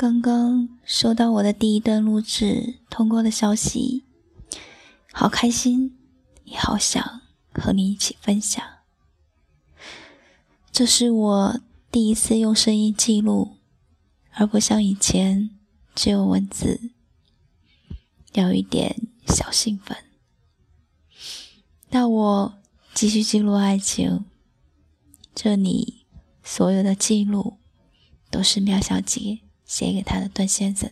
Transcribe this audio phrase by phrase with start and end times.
[0.00, 4.02] 刚刚收到我的第一段录制通过的消息，
[5.12, 5.94] 好开心，
[6.44, 7.20] 也好想
[7.52, 8.64] 和你一起分享。
[10.72, 11.60] 这是我
[11.92, 13.58] 第一次用声音记录，
[14.32, 15.50] 而不像以前
[15.94, 16.80] 只有文字，
[18.32, 19.98] 有一点小兴奋。
[21.90, 22.54] 那我
[22.94, 24.24] 继续记录爱情，
[25.34, 26.06] 这里
[26.42, 27.58] 所有的记录
[28.30, 29.40] 都是妙小姐。
[29.70, 30.90] 写给他的段先生。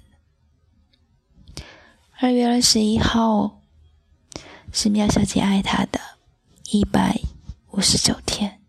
[2.12, 3.60] 二月二十一号
[4.72, 5.98] 是妙小姐爱他的
[6.70, 7.20] 一百
[7.72, 8.62] 五十九天。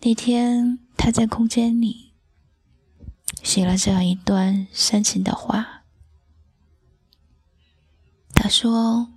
[0.00, 2.14] 那天他在空间里
[3.44, 5.84] 写了这样一段煽情的话。
[8.34, 9.12] 他说：“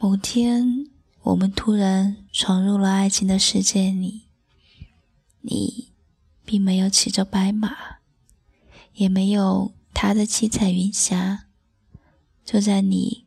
[0.00, 0.90] 某天
[1.22, 4.26] 我们突然闯入了爱情的世界里，
[5.42, 5.77] 你。”
[6.48, 7.98] 并没有骑着白马，
[8.94, 11.44] 也没有踏着七彩云霞。
[12.42, 13.26] 就在你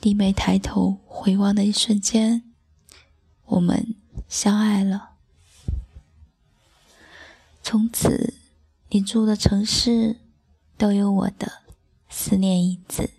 [0.00, 2.42] 低眉抬头回望的一瞬间，
[3.44, 3.94] 我们
[4.28, 5.10] 相爱了。
[7.62, 8.34] 从此，
[8.88, 10.16] 你住的城市
[10.76, 11.62] 都有我的
[12.08, 13.10] 思念影子。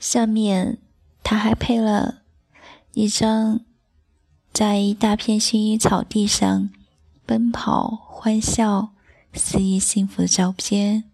[0.00, 0.78] 下面，
[1.22, 2.22] 他还配了
[2.94, 3.60] 一张
[4.52, 6.70] 在一大片薰衣草地上。
[7.24, 8.90] 奔跑、欢笑、
[9.32, 11.04] 肆意幸福的照片，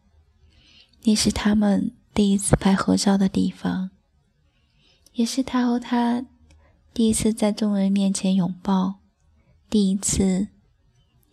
[1.05, 3.91] 那是他们第一次拍合照的地方，
[5.13, 6.25] 也是他和他
[6.93, 8.97] 第一次在众人面前拥抱，
[9.71, 10.49] 第一次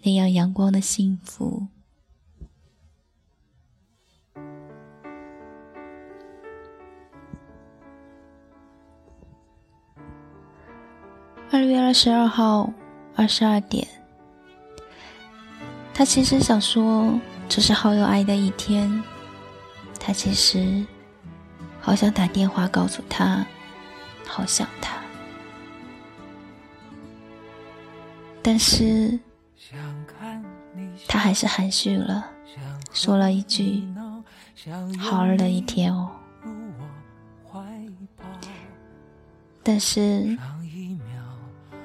[0.03, 1.67] 那样阳光的幸福。
[11.51, 12.73] 二月二十二号
[13.15, 13.94] 二十二点。
[15.97, 19.01] 他其实想说，这是好有爱的一天。
[19.97, 20.85] 他其实
[21.79, 23.45] 好想打电话告诉他，
[24.27, 24.97] 好想他。
[28.43, 29.17] 但是，
[31.08, 32.30] 他还是含蓄了，
[32.91, 33.87] 说了一句
[34.99, 36.11] ：“好儿的一天哦。”
[39.64, 40.37] 但是，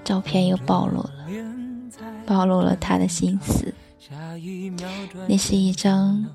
[0.02, 1.10] 照片又暴露了，
[2.26, 3.72] 暴露了他的心思。
[5.28, 6.26] 那是一张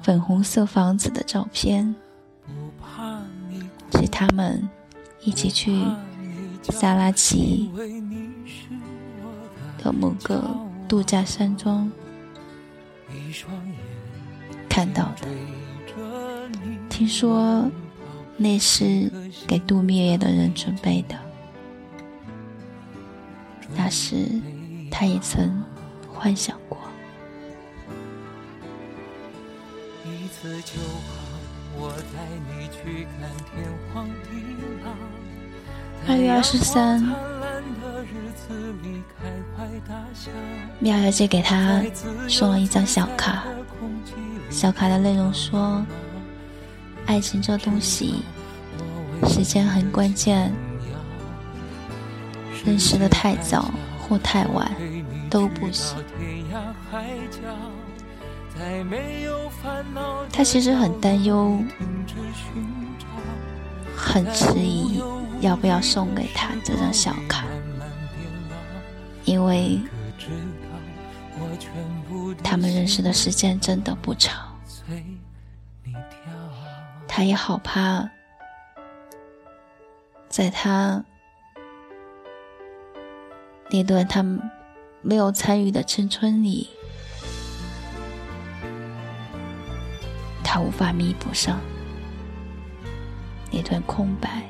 [0.00, 1.92] 粉红色房子的照片，
[3.94, 4.68] 是他们
[5.22, 5.84] 一起去
[6.70, 7.68] 萨拉奇
[9.78, 10.42] 的某个
[10.86, 11.90] 度假山庄
[14.68, 15.26] 看到的。
[16.88, 17.68] 听说
[18.36, 19.10] 那是
[19.48, 21.18] 给度蜜月的人准备的，
[23.74, 24.28] 那时
[24.92, 25.60] 他也曾。
[26.14, 26.78] 幻想过。
[36.06, 37.02] 二月二十三，
[40.78, 41.82] 妙小姐给他
[42.28, 43.44] 送了一张小卡，
[44.50, 45.84] 小卡的内容说
[47.06, 48.22] ：“爱情这东西，
[49.26, 50.52] 时间很关键，
[52.66, 54.70] 认识的太早或太晚。”
[55.34, 55.96] 都不行。
[60.32, 61.58] 他其实很担忧，
[63.96, 65.02] 很迟疑，
[65.40, 67.44] 要不要送给他这张小卡，
[69.24, 69.80] 因为
[72.44, 74.56] 他们认识的时间真的不长，
[77.08, 78.08] 他也好怕，
[80.28, 81.04] 在他
[83.68, 84.40] 那段他们。
[85.06, 86.70] 没有参与的青春里，
[90.42, 91.60] 他无法弥补上
[93.52, 94.42] 那段空白。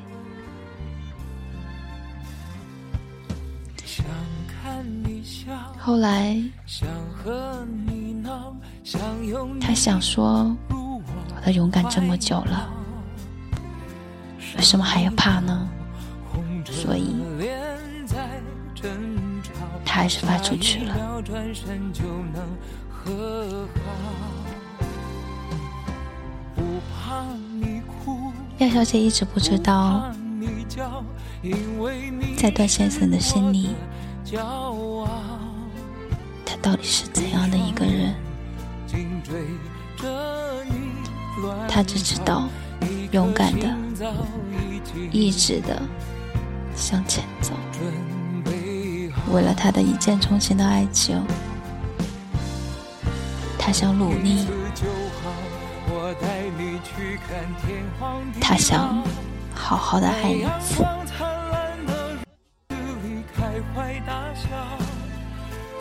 [5.77, 6.41] 后来，
[9.59, 12.69] 他想说：“我的勇敢这么久了，
[14.55, 15.67] 为什么还要怕呢？”
[16.65, 17.13] 所以。
[19.95, 20.93] 还是发出去了。
[28.57, 30.11] 廖小姐一直不知道，
[32.35, 33.69] 在段先生的心里，
[36.45, 38.13] 他到底是怎样的一个人。
[41.69, 42.49] 他只知道，
[43.11, 43.73] 勇敢的，
[45.09, 45.81] 一直的
[46.75, 47.53] 向前走。
[49.31, 51.21] 为了他的一见钟情的爱情，
[53.57, 54.47] 他想努力，
[58.39, 59.03] 他想
[59.53, 60.85] 好好的爱一次。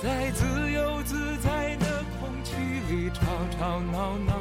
[0.03, 2.53] 在自由自在的空气
[2.91, 3.23] 里吵
[3.57, 4.35] 吵闹闹，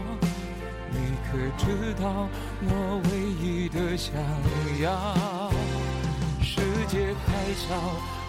[0.91, 2.27] 你可知道
[2.61, 3.09] 我唯
[3.41, 4.13] 一的想
[4.81, 5.50] 要？
[6.41, 6.59] 世
[6.89, 7.73] 界还小，